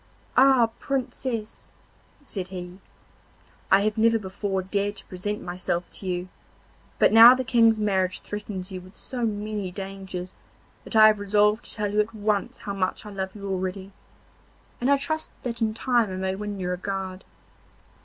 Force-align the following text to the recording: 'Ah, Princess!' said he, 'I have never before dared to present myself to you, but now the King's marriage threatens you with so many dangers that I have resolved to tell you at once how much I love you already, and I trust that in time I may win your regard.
'Ah, 0.35 0.71
Princess!' 0.79 1.71
said 2.23 2.47
he, 2.47 2.79
'I 3.71 3.81
have 3.81 3.99
never 3.99 4.17
before 4.17 4.63
dared 4.63 4.95
to 4.95 5.05
present 5.05 5.43
myself 5.43 5.87
to 5.91 6.07
you, 6.07 6.27
but 6.97 7.13
now 7.13 7.35
the 7.35 7.43
King's 7.43 7.79
marriage 7.79 8.19
threatens 8.21 8.71
you 8.71 8.81
with 8.81 8.95
so 8.95 9.23
many 9.23 9.69
dangers 9.69 10.33
that 10.85 10.95
I 10.95 11.05
have 11.05 11.19
resolved 11.19 11.65
to 11.65 11.75
tell 11.75 11.93
you 11.93 11.99
at 11.99 12.15
once 12.15 12.61
how 12.61 12.73
much 12.73 13.05
I 13.05 13.11
love 13.11 13.35
you 13.35 13.47
already, 13.47 13.91
and 14.81 14.89
I 14.89 14.97
trust 14.97 15.33
that 15.43 15.61
in 15.61 15.75
time 15.75 16.09
I 16.09 16.15
may 16.15 16.33
win 16.33 16.59
your 16.59 16.71
regard. 16.71 17.23